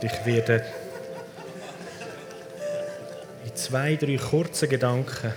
[0.00, 0.64] Und ich werde
[3.44, 5.34] in zwei, drei kurzen Gedanken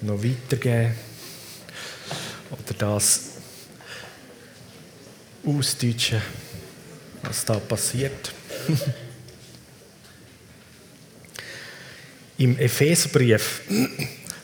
[0.00, 0.96] noch weitergeben
[2.50, 3.20] oder das
[5.46, 6.22] ausdeutschen,
[7.22, 8.32] was da passiert.
[12.38, 13.60] Im Epheserbrief,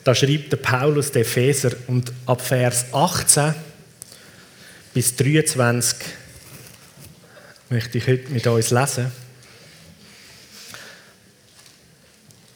[0.06, 3.52] da schreibt der Paulus der Epheser und ab Vers 18
[4.94, 5.98] bis 23
[7.70, 9.10] möchte ich heute mit uns lesen.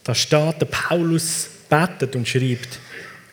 [0.05, 2.79] Da steht, der Paulus betet und schreibt,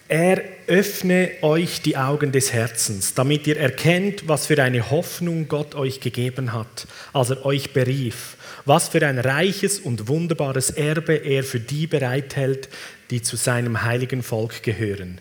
[0.09, 5.75] er öffne euch die Augen des Herzens, damit ihr erkennt, was für eine Hoffnung Gott
[5.75, 11.45] euch gegeben hat, als er euch berief, was für ein reiches und wunderbares Erbe er
[11.45, 12.69] für die bereithält,
[13.11, 15.19] die zu seinem heiligen Volk gehören,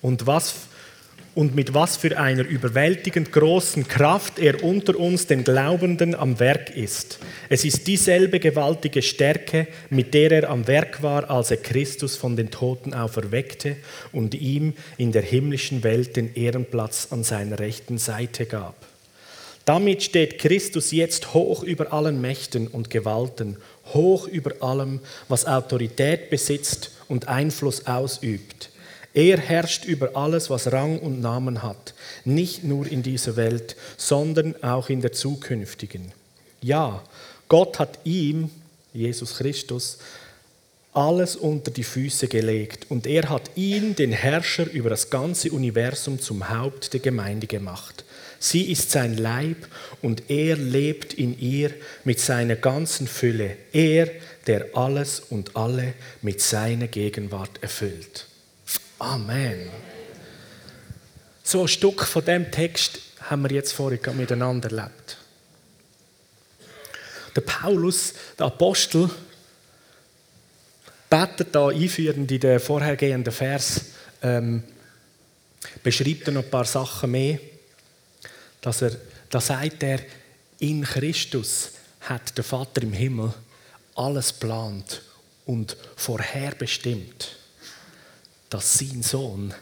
[0.00, 0.54] und was
[1.34, 6.76] und mit was für einer überwältigend großen Kraft er unter uns den Glaubenden am Werk
[6.76, 7.18] ist.
[7.48, 12.36] Es ist dieselbe gewaltige Stärke, mit der er am Werk war, als er Christus von
[12.36, 13.76] den Toten auferweckte
[14.12, 18.74] und ihm in der himmlischen Welt den Ehrenplatz an seiner rechten Seite gab.
[19.64, 23.56] Damit steht Christus jetzt hoch über allen Mächten und Gewalten,
[23.94, 28.71] hoch über allem, was Autorität besitzt und Einfluss ausübt.
[29.14, 34.62] Er herrscht über alles, was Rang und Namen hat, nicht nur in dieser Welt, sondern
[34.62, 36.12] auch in der zukünftigen.
[36.62, 37.02] Ja,
[37.48, 38.50] Gott hat ihm,
[38.94, 39.98] Jesus Christus,
[40.94, 46.20] alles unter die Füße gelegt und er hat ihn, den Herrscher über das ganze Universum,
[46.20, 48.04] zum Haupt der Gemeinde gemacht.
[48.38, 49.68] Sie ist sein Leib
[50.02, 51.70] und er lebt in ihr
[52.04, 53.56] mit seiner ganzen Fülle.
[53.72, 54.10] Er,
[54.46, 58.26] der alles und alle mit seiner Gegenwart erfüllt.
[59.02, 59.68] Amen.
[61.42, 65.16] So ein Stück von dem Text haben wir jetzt vorhin miteinander erlebt.
[67.34, 69.10] Der Paulus, der Apostel,
[71.10, 73.86] betet da einführend in den vorhergehenden Vers,
[74.22, 74.62] ähm,
[75.82, 77.40] beschreibt er noch ein paar Sachen mehr,
[78.60, 78.92] dass er,
[79.30, 79.98] da sagt er,
[80.60, 81.72] in Christus
[82.02, 83.34] hat der Vater im Himmel
[83.96, 85.02] alles plant
[85.44, 87.41] und vorherbestimmt
[88.52, 89.54] dass sein Sohn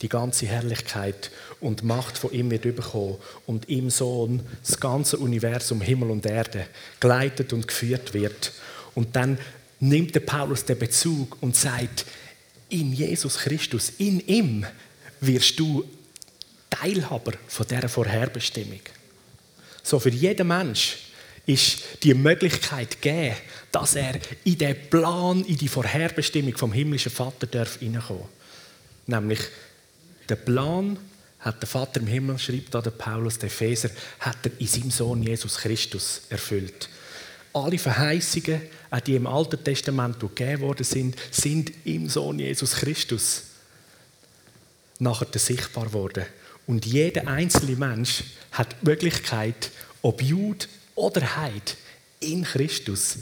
[0.00, 3.16] die ganze Herrlichkeit und Macht von ihm wird bekommen
[3.46, 6.66] und im Sohn das ganze Universum, Himmel und Erde
[6.98, 8.52] geleitet und geführt wird.
[8.94, 9.38] Und dann
[9.80, 12.04] nimmt der Paulus den Bezug und sagt,
[12.68, 14.66] in Jesus Christus, in ihm
[15.20, 15.84] wirst du
[16.70, 18.80] Teilhaber von dieser Vorherbestimmung.
[19.82, 20.98] So für jeden Mensch
[21.46, 23.36] ist die Möglichkeit gegeben,
[23.72, 28.24] dass er in den Plan, in die Vorherbestimmung vom himmlischen Vater darf hineinkommen.
[29.06, 29.40] Nämlich
[30.28, 30.98] der Plan
[31.40, 34.90] hat der Vater im Himmel, schreibt da der Paulus, der Epheser, hat er in seinem
[34.90, 36.88] Sohn Jesus Christus erfüllt.
[37.52, 38.62] Alle Verheißungen,
[39.06, 43.42] die im Alten Testament gegeben worden sind, sind im Sohn Jesus Christus
[45.00, 46.24] nachher sichtbar geworden.
[46.66, 48.22] Und jeder einzelne Mensch
[48.52, 49.70] hat die Möglichkeit,
[50.00, 50.66] ob Jude
[51.02, 51.76] oder Heid
[52.20, 53.18] in Christus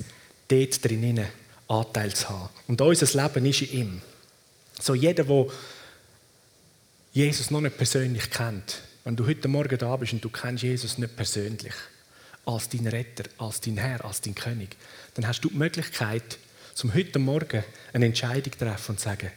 [0.49, 1.27] dort drinnen
[1.67, 2.51] Anteil zu haben.
[2.69, 4.03] Und unser Leben ist in ihm.
[4.79, 5.47] So jeder, der
[7.13, 10.99] Jesus noch nicht persönlich kennt, wenn du heute Morgen da bist und du kennst Jesus
[10.99, 11.73] nicht persönlich,
[12.45, 14.77] als dein Retter, als dein Herr, als dein König,
[15.15, 16.39] dann hast du die Möglichkeit,
[16.75, 17.65] zum heute Morgen
[17.95, 19.31] eine Entscheidung zu treffen und zu sagen,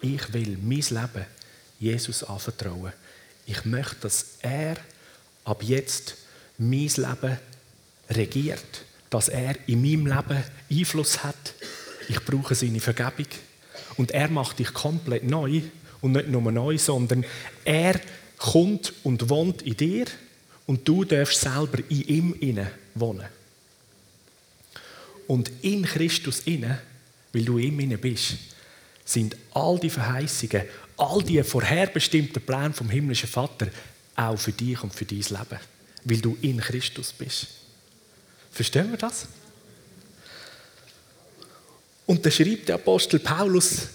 [0.00, 1.26] ich will mein Leben
[1.80, 2.92] Jesus anvertrauen.
[3.46, 4.76] Ich möchte, dass er
[5.44, 6.16] ab jetzt
[6.58, 7.38] mein Leben
[8.16, 11.54] regiert, dass er in meinem Leben Einfluss hat.
[12.08, 13.26] Ich brauche seine Vergebung.
[13.96, 15.62] Und er macht dich komplett neu.
[16.00, 17.24] Und nicht nur neu, sondern
[17.64, 18.00] er
[18.38, 20.06] kommt und wohnt in dir
[20.66, 23.26] und du darfst selber in ihm inne wohnen.
[25.28, 26.80] Und in Christus inne,
[27.32, 28.34] weil du in ihm bist,
[29.04, 30.62] sind all die Verheißungen,
[30.96, 33.68] all die vorherbestimmten Pläne vom himmlischen Vater
[34.16, 35.60] auch für dich und für dein Leben,
[36.04, 37.61] weil du in Christus bist.
[38.52, 39.26] Verstehen wir das?
[42.06, 43.88] Und da schreibt der Apostel Paulus,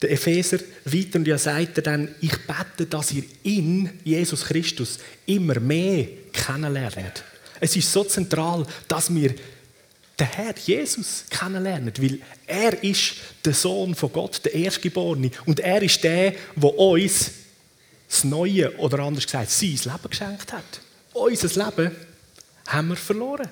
[0.00, 4.98] der Epheser, weiter und ja sagt er dann, ich bete, dass ihr in Jesus Christus
[5.26, 7.24] immer mehr kennenlernt.
[7.60, 9.34] Es ist so zentral, dass wir
[10.20, 13.14] den Herr Jesus kennenlernen, weil er ist
[13.44, 15.30] der Sohn von Gott, der Erstgeborene.
[15.46, 17.30] Und er ist der, der uns
[18.08, 20.80] das Neue oder anders gesagt sein Leben geschenkt hat.
[21.14, 21.96] Unser Leben
[22.66, 23.48] haben wir verloren.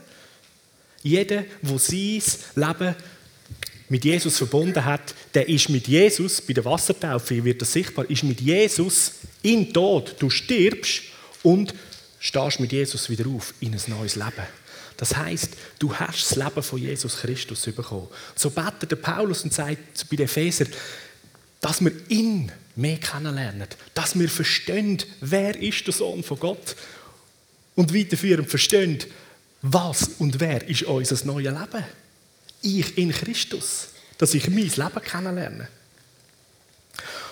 [1.03, 2.23] Jeder, der sein
[2.55, 2.95] Leben
[3.89, 8.23] mit Jesus verbunden hat, der ist mit Jesus, bei der Wassertaufe wird das sichtbar, ist
[8.23, 10.17] mit Jesus in Tod.
[10.19, 11.03] Du stirbst
[11.43, 11.75] und
[12.19, 14.47] stehst mit Jesus wieder auf in ein neues Leben.
[14.97, 15.51] Das heißt,
[15.81, 18.09] du hast das Leben von Jesus Christus bekommen.
[18.37, 20.67] So betet der Paulus und sagt bei den Epheser,
[21.61, 26.77] dass wir ihn mehr kennenlernen, dass wir verstehen, wer ist der Sohn von Gott
[27.75, 28.99] und weiterführend verstehen,
[29.63, 31.85] was und wer ist unser neues Leben.
[32.63, 33.89] Ich in Christus,
[34.19, 35.69] dass ich mein Leben kennenlerne.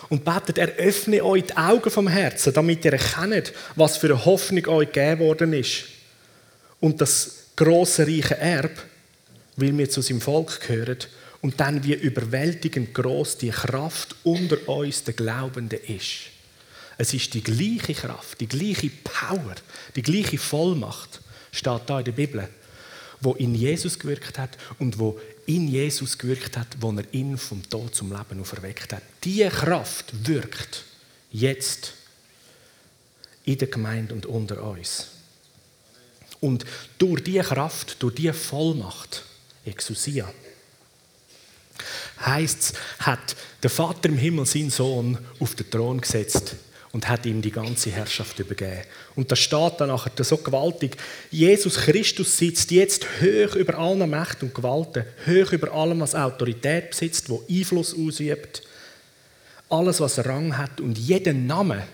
[0.08, 4.24] Und betet, er öffne euch die Augen vom Herzen, damit ihr erkennt, was für eine
[4.24, 5.84] Hoffnung euch gegeben worden ist.
[6.80, 8.82] Und das große reiche Erb,
[9.56, 10.98] weil wir zu seinem Volk gehören
[11.42, 16.39] und dann wie überwältigend groß die Kraft unter uns der Glaubenden ist.
[17.00, 19.54] Es ist die gleiche Kraft, die gleiche Power,
[19.96, 22.46] die gleiche Vollmacht, steht da in der Bibel,
[23.22, 27.66] wo in Jesus gewirkt hat und wo in Jesus gewirkt hat, wo er ihn vom
[27.70, 29.02] Tod zum Leben auferweckt hat.
[29.24, 30.84] Diese Kraft wirkt
[31.32, 31.94] jetzt
[33.46, 35.06] in der Gemeinde und unter uns.
[36.40, 36.66] Und
[36.98, 39.24] durch diese Kraft, durch diese Vollmacht,
[39.64, 40.30] Exousia,
[42.26, 46.56] heißt es, hat der Vater im Himmel seinen Sohn auf den Thron gesetzt
[46.92, 48.82] und hat ihm die ganze Herrschaft übergeben.
[49.14, 50.96] Und da steht dann nachher so gewaltig,
[51.30, 56.90] Jesus Christus sitzt jetzt hoch über allen Mächten und Gewalten, hoch über allem, was Autorität
[56.90, 58.62] besitzt, wo Einfluss ausübt,
[59.68, 61.86] alles, was Rang hat und jeden Name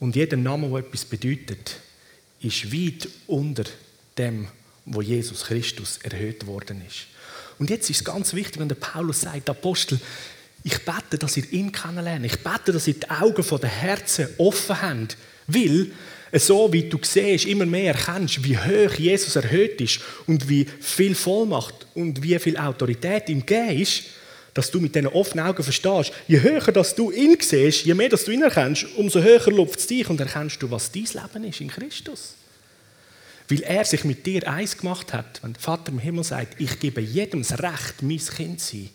[0.00, 1.76] und jeder Name, der etwas bedeutet,
[2.40, 3.64] ist weit unter
[4.16, 4.48] dem,
[4.86, 7.06] wo Jesus Christus erhöht worden ist.
[7.58, 10.00] Und jetzt ist es ganz wichtig, wenn der Paulus sagt, Apostel,
[10.62, 12.26] ich bete, dass ihr ihn kennenlernt.
[12.26, 15.16] Ich bete, dass ihr die Augen der Herzen offen habt.
[15.46, 15.90] Weil,
[16.32, 21.14] so wie du siehst, immer mehr erkennst, wie hoch Jesus erhöht ist und wie viel
[21.14, 24.02] Vollmacht und wie viel Autorität ihm gegeben ist,
[24.54, 28.08] dass du mit diesen offenen Augen verstehst, je höher dass du ihn siehst, je mehr
[28.08, 31.44] dass du ihn erkennst, umso höher lupft es dich und erkennst du, was dein Leben
[31.48, 32.34] ist in Christus.
[33.48, 36.78] Weil er sich mit dir eins gemacht hat, wenn der Vater im Himmel sagt, ich
[36.78, 38.90] gebe jedem das Recht, mein Kind zu sein,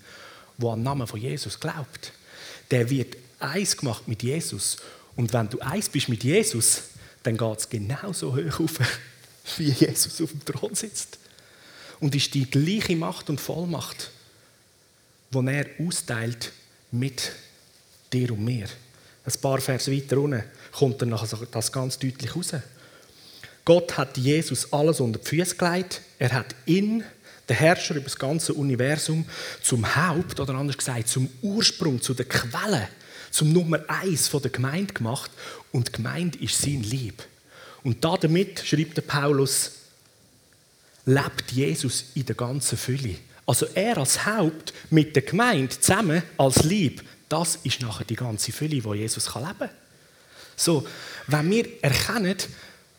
[0.57, 2.11] der am Namen von Jesus glaubt.
[2.71, 4.77] Der wird eins gemacht mit Jesus.
[5.15, 6.83] Und wenn du eins bist mit Jesus,
[7.23, 8.79] dann geht es genauso hoch auf,
[9.57, 11.19] wie Jesus auf dem Thron sitzt.
[11.99, 14.11] Und ist die gleiche Macht und Vollmacht
[15.43, 16.51] die er austeilt
[16.91, 17.31] mit
[18.11, 18.67] dir und mir.
[19.25, 21.17] Ein paar Vers weiter unten kommt dann
[21.51, 22.53] das ganz deutlich raus.
[23.63, 26.01] Gott hat Jesus alles unter die Füße gelegt.
[26.19, 27.03] Er hat ihn,
[27.47, 29.25] den Herrscher über das ganze Universum,
[29.61, 32.89] zum Haupt oder anders gesagt zum Ursprung, zu der Quelle,
[33.31, 35.31] zum Nummer eins der Gemeinde gemacht.
[35.71, 37.23] Und die Gemeinde ist sein Lieb.
[37.83, 39.71] Und damit, schreibt der Paulus,
[41.05, 43.15] lebt Jesus in der ganzen Fülle.
[43.45, 48.51] Also er als Haupt mit der Gemeinde zusammen als Lieb, das ist nachher die ganze
[48.51, 49.69] Fülle, wo Jesus leben kann.
[50.55, 50.87] So,
[51.27, 52.37] wenn wir erkennen,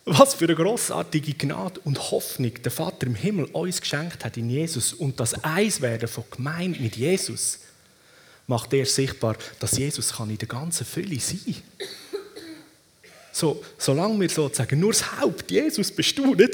[0.07, 4.49] was für eine großartige Gnade und Hoffnung der Vater im Himmel uns geschenkt hat in
[4.49, 7.59] Jesus und das Eiswerden von Gemeinde mit Jesus,
[8.47, 11.57] macht er sichtbar, dass Jesus kann in der ganzen Fülle sein.
[13.33, 16.51] So, solange wir sozusagen nur das Haupt Jesus bestaunen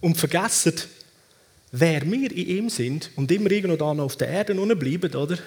[0.00, 0.72] und vergessen,
[1.70, 5.38] wer wir in ihm sind und immer irgendwo da noch auf der Erde bleiben, oder?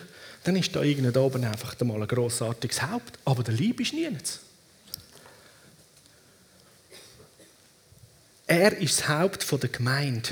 [0.43, 4.39] Dann ist da irgendwo oben einfach mal ein grossartiges Haupt, aber der Liebe ist nichts.
[8.51, 10.31] Er ist das Haupt der Gemeinde.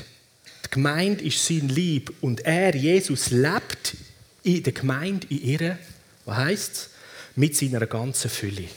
[0.65, 3.95] Die Gemeinde ist sein Lieb und er, Jesus, lebt
[4.43, 5.77] in der Gemeinde, in ihrer,
[6.25, 6.89] was heißt es?
[7.38, 8.67] Mit seiner ganzen Fülle.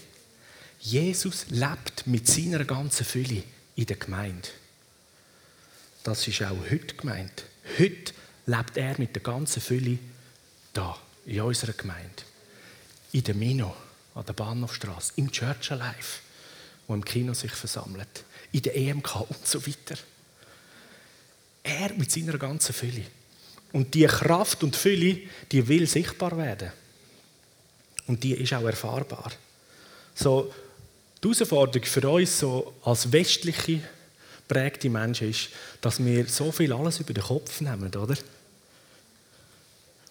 [0.78, 3.42] Jesus lebt mit seiner ganzen Fülle
[3.74, 4.48] in der Gemeinde.
[6.04, 7.42] Das ist auch heute gemeint.
[7.80, 8.12] Heute
[8.46, 9.98] lebt er mit der ganzen Fülle
[10.72, 10.96] da,
[11.26, 12.22] in unserer Gemeinde.
[13.10, 13.74] In der Mino,
[14.14, 16.20] an der Bahnhofstraße, im Church Alive,
[16.86, 18.22] wo im Kino sich versammelt,
[18.52, 19.96] in der EMK und so weiter.
[21.62, 23.04] Er mit seiner ganzen Fülle.
[23.72, 25.18] Und die Kraft und Fülle,
[25.50, 26.70] die will sichtbar werden.
[28.06, 29.32] Und die ist auch erfahrbar.
[30.14, 30.52] So,
[31.22, 33.80] die Herausforderung für uns so als westliche
[34.46, 35.48] prägte Menschen ist,
[35.80, 38.16] dass wir so viel alles über den Kopf nehmen, oder?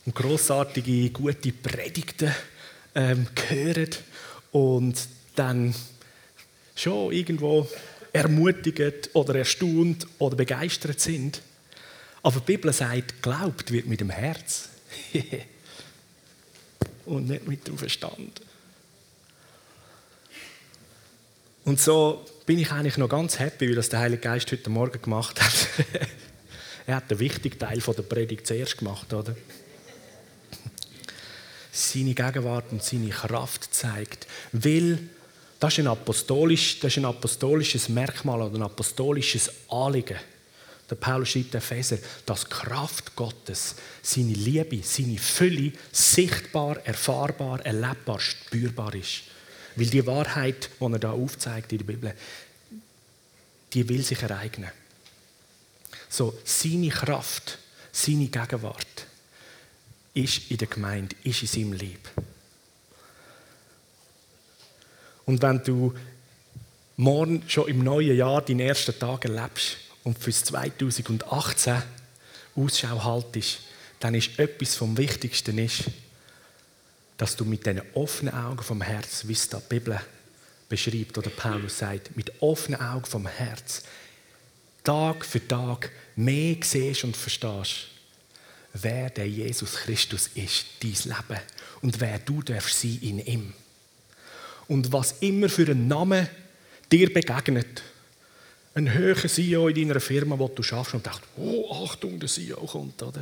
[0.05, 2.33] Und grossartige, gute Predigten
[2.95, 3.89] ähm, hören
[4.51, 4.95] und
[5.35, 5.75] dann
[6.75, 7.67] schon irgendwo
[8.13, 11.41] ermutigt oder erstaunt oder begeistert sind.
[12.23, 14.69] Aber die Bibel sagt, glaubt wird mit dem Herz
[17.05, 18.41] und nicht mit dem Verstand.
[21.63, 25.01] Und so bin ich eigentlich noch ganz happy, wie das der Heilige Geist heute Morgen
[25.01, 25.67] gemacht hat.
[26.87, 29.35] Er hat den wichtigen Teil der Predigt zuerst gemacht, oder?
[31.71, 34.27] Seine Gegenwart und seine Kraft zeigt.
[34.51, 34.97] Weil
[35.61, 40.17] das ist ein, apostolisch, das ist ein apostolisches Merkmal oder ein apostolisches Anliegen.
[40.89, 48.95] Der Paulus schreibt Epheser, dass Kraft Gottes, seine Liebe, seine Fülle sichtbar, erfahrbar, erlebbar, spürbar
[48.95, 49.21] ist.
[49.75, 52.15] Weil die Wahrheit, die er da aufzeigt in der Bibel,
[53.71, 54.71] die will sich ereignen.
[56.09, 57.59] So, seine Kraft,
[57.91, 59.05] seine Gegenwart
[60.15, 62.30] ist in der Gemeinde, ist in seinem Leben.
[65.31, 65.93] Und wenn du
[66.97, 71.81] morgen schon im neuen Jahr deinen ersten Tag erlebst und fürs 2018
[72.57, 73.59] Ausschau haltest,
[74.01, 75.85] dann ist etwas vom Wichtigsten ist,
[77.15, 80.01] dass du mit diesen offenen Augen vom Herz, wie es die Bibel
[80.67, 83.83] beschreibt oder Paulus sagt, mit offenen Augen vom Herz
[84.83, 87.87] Tag für Tag mehr siehst und verstehst,
[88.73, 91.41] wer der Jesus Christus ist, dein Leben
[91.81, 93.53] und wer du darfst sein in ihm.
[94.71, 96.27] Und was immer für einen Namen
[96.91, 97.83] dir begegnet,
[98.73, 102.65] ein höherer CEO in deiner Firma, wo du schaffst und denkst, oh, Achtung, der CEO
[102.65, 103.21] kommt, oder?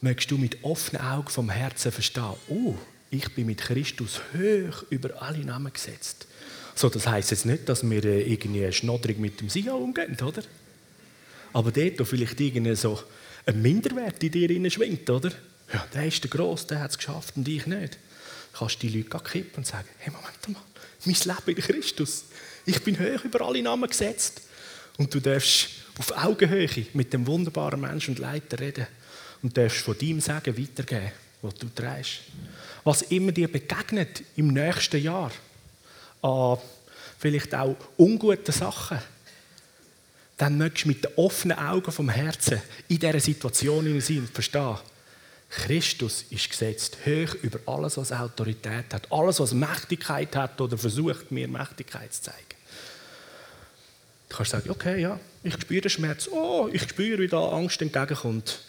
[0.00, 2.74] möchtest du mit offenen Augen vom Herzen verstehen, oh,
[3.10, 6.26] ich bin mit Christus hoch über alle Namen gesetzt.
[6.74, 10.42] So, das heisst jetzt nicht, dass wir äh, irgendwie schnoddrig mit dem Sia umgehen, oder?
[11.52, 13.00] Aber dort, wo vielleicht irgendwie so
[13.44, 15.30] ein Minderwert in dir schwingt, oder?
[15.72, 17.98] Ja, der ist der Gross, der hat es geschafft und ich nicht.
[18.52, 20.62] Kannst du die Leute kippen und sagen, hey, Moment mal,
[21.04, 22.24] mein Leben in Christus,
[22.66, 24.42] ich bin hoch über alle Namen gesetzt.
[24.98, 28.86] Und du darfst auf Augenhöhe mit dem wunderbaren Menschen und Leiter reden
[29.42, 32.20] und darfst von deinem Sagen weitergeben, was du trägst.
[32.84, 35.30] Was immer dir begegnet im nächsten Jahr,
[36.22, 36.58] an
[37.18, 38.98] vielleicht auch unguten Sachen,
[40.36, 44.78] dann möchtest du mit den offenen Augen vom Herzen in dieser Situation sein und verstehen,
[45.50, 51.32] Christus ist gesetzt hoch über alles, was Autorität hat, alles, was Mächtigkeit hat oder versucht,
[51.32, 52.38] mir Mächtigkeit zu zeigen.
[54.28, 57.82] Du kannst sagen, okay, ja, ich spüre den Schmerz, oh, ich spüre, wie da Angst
[57.82, 58.60] entgegenkommt.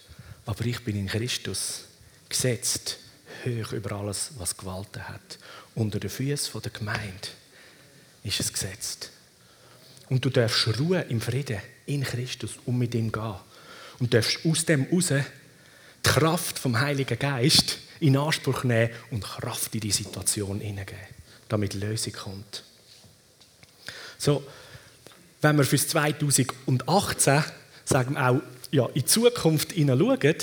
[0.48, 1.84] Aber ich bin in Christus
[2.28, 2.98] gesetzt,
[3.46, 5.38] hoch über alles, was Gewalt hat.
[5.76, 7.28] Unter den Füßen der Gemeinde
[8.24, 9.12] ist es gesetzt.
[10.10, 13.36] Und du darfst ruhen im Frieden in Christus und mit ihm gehen.
[14.00, 15.14] Und darfst aus dem heraus
[16.04, 21.00] die Kraft vom Heiligen Geist in Anspruch nehmen und Kraft in die Situation hineingeben,
[21.48, 22.64] damit Lösung kommt.
[24.18, 24.44] So,
[25.42, 27.44] wenn wir fürs 2018
[27.86, 28.42] sagen wir auch
[28.72, 30.36] ja, in die Zukunft hineinschauen,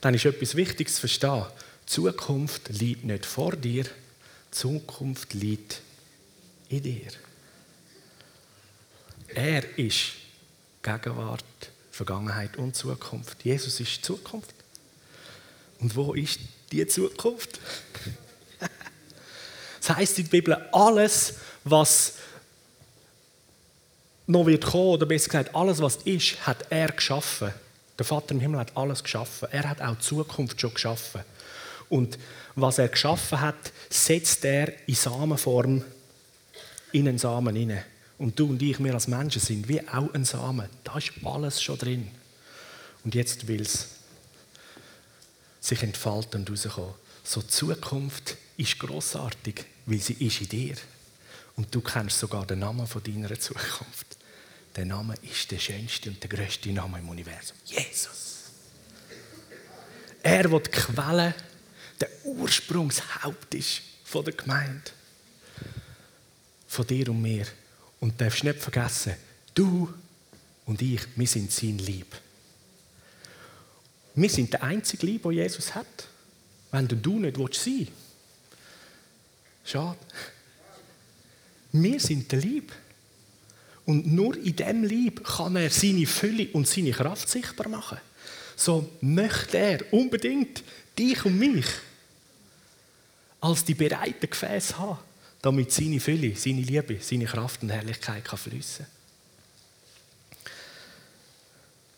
[0.00, 1.44] dann ist etwas Wichtiges zu verstehen.
[1.86, 3.84] Zukunft liegt nicht vor dir,
[4.50, 5.82] Zukunft liegt
[6.68, 7.10] in dir.
[9.28, 10.12] Er ist
[10.82, 11.44] Gegenwart,
[11.90, 13.44] Vergangenheit und Zukunft.
[13.44, 14.54] Jesus ist Zukunft.
[15.80, 16.40] Und wo ist
[16.72, 17.58] die Zukunft?
[19.80, 21.34] das heißt in der Bibel, alles,
[21.64, 22.14] was
[24.26, 27.52] noch wird kommen, oder besser gesagt, alles, was ist, hat er geschaffen.
[27.98, 29.48] Der Vater im Himmel hat alles geschaffen.
[29.50, 31.22] Er hat auch die Zukunft schon geschaffen.
[31.88, 32.18] Und
[32.54, 35.84] was er geschaffen hat, setzt er in Samenform
[36.92, 37.84] in einen Samen hinein.
[38.18, 40.68] Und du und ich, wir als Menschen sind wie auch ein Samen.
[40.84, 42.10] Da ist alles schon drin.
[43.04, 43.88] Und jetzt will es
[45.60, 46.94] sich entfalten und rauskommen.
[47.22, 50.76] So die Zukunft ist großartig, weil sie ist in dir.
[51.56, 54.16] Und du kennst sogar den Namen von deiner Zukunft.
[54.74, 57.56] Der Name ist der schönste und der größte Name im Universum.
[57.64, 58.30] Jesus.
[60.22, 61.34] Er, der die Quelle,
[62.00, 64.90] der Ursprungshaupt ist von der Gemeinde.
[66.66, 67.46] Von dir und mir.
[68.00, 69.14] Und du darfst nicht vergessen,
[69.54, 69.92] du
[70.66, 72.16] und ich, wir sind sein Lieb.
[74.14, 75.86] Wir sind der einzige Lieb, den Jesus hat.
[76.70, 77.92] Wenn du nicht sein willst.
[79.64, 79.98] Schade.
[81.72, 82.72] Wir sind der Lieb.
[83.86, 87.98] Und nur in dem Lieb kann er seine Fülle und seine Kraft sichtbar machen.
[88.56, 90.62] So möchte er unbedingt
[90.98, 91.66] dich und mich
[93.40, 94.98] als die bereiten Gefäße haben,
[95.40, 98.86] damit seine Fülle, seine Liebe, seine Kraft und Herrlichkeit kann fließen.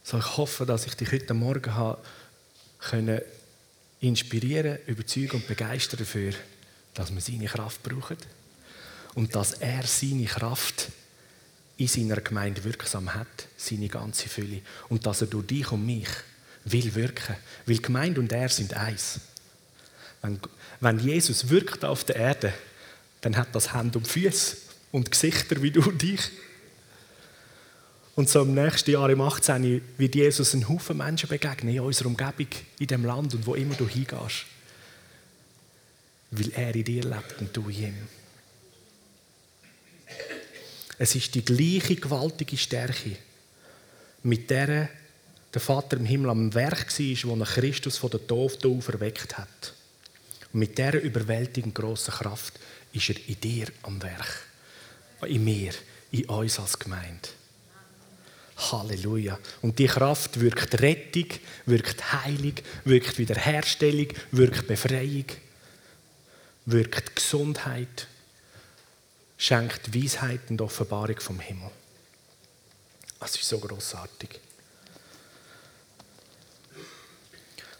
[0.04, 2.02] So, ich hoffe, dass ich dich heute Morgen habe
[2.78, 3.21] können
[4.00, 6.32] inspirieren, überzeugen und begeistern dafür,
[6.94, 8.16] dass wir seine Kraft brauchen
[9.14, 10.88] und dass er seine Kraft
[11.76, 14.61] in seiner Gemeinde wirksam hat, seine ganze Fülle.
[14.88, 16.09] Und dass er durch dich und mich
[16.64, 17.37] will wirken.
[17.66, 19.21] Weil Gemeinde und er sind eins.
[20.21, 20.38] Wenn,
[20.80, 22.52] wenn Jesus wirkt auf der Erde,
[23.21, 24.56] dann hat das Hände und Füße
[24.90, 26.21] und Gesichter wie du und ich.
[28.14, 29.83] Und so im nächsten Jahr, im 18.
[29.97, 33.75] wird Jesus einen Haufen Menschen begegnen in unserer Umgebung, in dem Land und wo immer
[33.75, 34.45] du hingehst.
[36.31, 38.09] Weil er in dir lebt und du in ihm.
[40.99, 43.16] Es ist die gleiche gewaltige Stärke,
[44.23, 44.88] mit der
[45.52, 49.75] der Vater im Himmel am Werk war, wo er Christus von der Toten auferweckt hat.
[50.52, 52.59] Und mit dieser überwältigend grossen Kraft
[52.92, 54.47] ist er in dir am Werk.
[55.26, 55.73] In mir,
[56.11, 57.28] in uns als Gemeinde.
[58.56, 59.38] Halleluja.
[59.62, 61.26] Und die Kraft wirkt Rettung,
[61.66, 62.54] wirkt Heilung,
[62.85, 65.26] wirkt Wiederherstellung, wirkt Befreiung,
[66.66, 68.06] wirkt Gesundheit,
[69.38, 71.71] schenkt Weisheit und Offenbarung vom Himmel.
[73.18, 74.40] Das ist so großartig.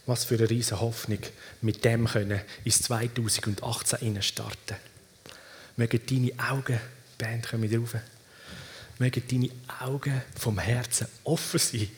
[0.07, 1.21] Was für eine riesige Hoffnung,
[1.61, 4.76] mit dem können ins 2018 starten.
[5.76, 6.81] Mögen deine Augen,
[7.19, 7.95] Band, kommen rauf,
[9.03, 11.91] mögen deine Augen vom Herzen offen sein,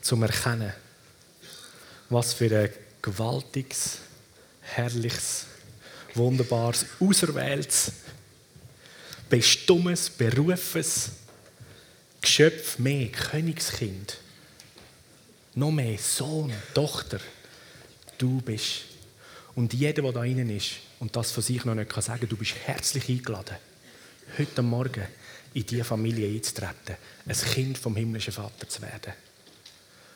[0.00, 0.72] zum Erkennen,
[2.08, 3.98] was für ein gewaltiges,
[4.60, 5.46] herrliches,
[6.14, 7.92] wunderbares, auserwähltes,
[9.30, 11.10] bestummes, berufes
[12.20, 14.18] Geschöpf mehr, Königskind,
[15.54, 17.20] noch mehr Sohn, Tochter,
[18.18, 18.82] du bist.
[19.54, 22.36] Und jeder, der da innen ist und das von sich noch nicht sagen kann, du
[22.36, 23.56] bist herzlich eingeladen,
[24.38, 25.02] heute Morgen
[25.52, 26.94] in diese Familie einzutreten,
[27.26, 29.12] ein Kind vom himmlischen Vater zu werden.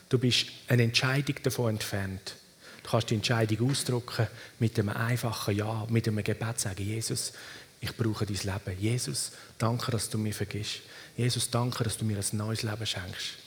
[0.09, 2.37] Du bist eine Entscheidung davon entfernt.
[2.85, 4.29] Du kannst die Entscheidung ausdrücken
[4.61, 7.33] mit einem einfachen Ja, mit einem Gebet sagen, Jesus,
[7.81, 8.81] ich brauche dein Leben.
[8.81, 10.83] Jesus, danke, dass du mir vergisst.
[11.17, 13.46] Jesus, danke, dass du mir ein neues Leben schenkst.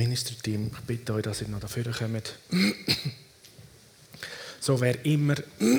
[0.00, 2.38] Ministerteam, ich bitte euch, dass ihr noch dafür kommt.
[4.62, 5.36] So, wer immer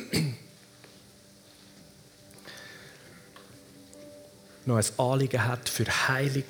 [4.65, 6.45] noch ein Anliegen hat für Heilung,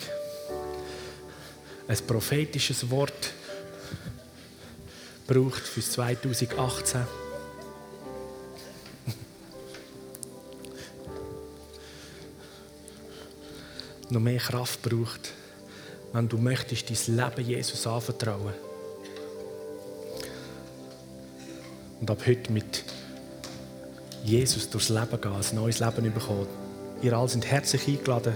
[1.90, 3.34] ein prophetisches Wort
[5.28, 7.02] braucht für 2018.
[14.10, 15.34] noch mehr Kraft braucht,
[16.14, 18.54] wenn du möchtest dein Leben Jesus anvertrauen.
[22.00, 22.84] Und ab heute mit
[24.24, 26.48] Jesus durchs Leben gehen, ein neues Leben bekommen.
[27.02, 28.36] Ihr alle sind herzlich eingeladen,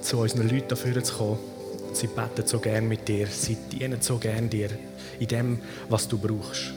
[0.00, 1.38] zu unseren Leuten dafür zu kommen.
[1.92, 4.70] Sie beten so gern mit dir, sie dienen so gern dir
[5.20, 6.72] in dem, was du brauchst.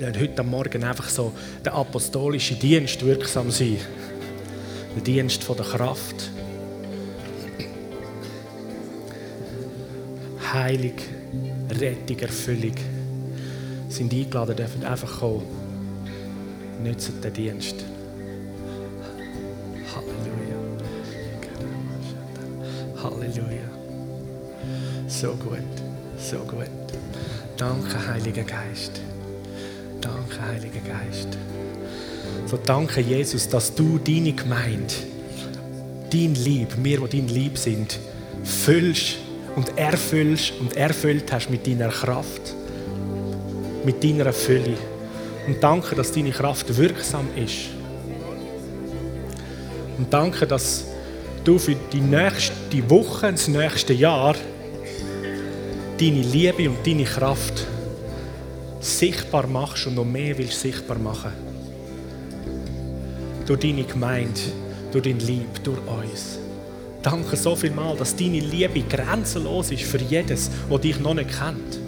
[0.00, 1.32] Heute am Morgen einfach so
[1.64, 3.78] der apostolische Dienst wirksam sein.
[4.94, 6.30] Der Dienst von der Kraft.
[10.52, 10.96] Heilung,
[11.70, 12.74] Rettung, Erfüllung.
[13.88, 15.42] Sind eingeladen, dürfen einfach kommen.
[16.82, 17.76] Nützen den Dienst.
[19.94, 20.56] Halleluja.
[23.02, 23.66] Halleluja.
[25.08, 25.58] So gut,
[26.18, 26.68] so gut.
[27.56, 29.00] Danke, Heiliger Geist.
[30.46, 31.36] Heiliger Geist.
[32.46, 34.94] So danke, Jesus, dass du deine Gemeinde,
[36.12, 37.98] dein Lieb, wir, die dein Lieb sind,
[38.44, 39.16] füllst
[39.56, 42.54] und erfüllst und erfüllt hast mit deiner Kraft,
[43.84, 44.76] mit deiner Fülle.
[45.46, 47.68] Und danke, dass deine Kraft wirksam ist.
[49.98, 50.84] Und danke, dass
[51.44, 54.34] du für die nächste Woche, das nächste Jahr,
[55.98, 57.66] deine Liebe und deine Kraft
[58.86, 61.32] sichtbar machst und noch mehr willst sichtbar machen.
[63.46, 64.40] Durch deine Gemeinde,
[64.92, 66.38] durch dein Lieb, durch uns.
[67.02, 71.30] Danke so viel mal, dass deine Liebe grenzenlos ist für jedes, der dich noch nicht
[71.30, 71.78] kennt.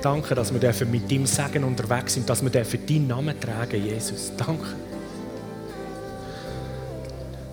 [0.00, 4.32] Danke, dass wir mit deinem Segen unterwegs sind, dass wir deinen Namen tragen, Jesus.
[4.36, 4.66] Danke.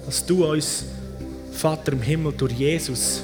[0.06, 0.86] Dass du uns,
[1.52, 3.23] Vater im Himmel, durch Jesus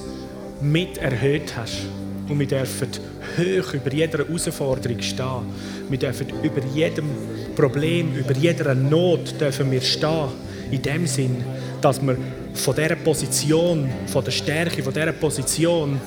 [0.62, 1.88] mit erhöht hast.
[2.28, 2.90] Und wir dürfen
[3.38, 5.46] hoch über jeder Herausforderung stehen.
[5.90, 7.10] Wir dürfen über jedem
[7.56, 10.30] Problem, über jeder Not dürfen wir stehen.
[10.72, 11.44] In dem Sinn,
[11.82, 12.18] dass wir
[12.56, 16.00] von dieser Position, von der Stärke, von dieser Position,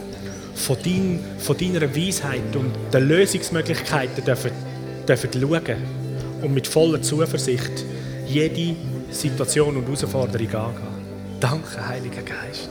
[0.55, 4.51] von, dein, von deiner Weisheit und den Lösungsmöglichkeiten dürfen,
[5.07, 5.77] dürfen schauen
[6.43, 7.85] und mit voller Zuversicht
[8.27, 8.75] jede
[9.11, 10.99] Situation und Herausforderung angehen.
[11.41, 12.69] Danke, Heiliger Geist.